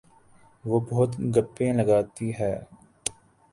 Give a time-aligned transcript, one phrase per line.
[0.63, 2.53] وہ بہت گپیں لگاتی ہے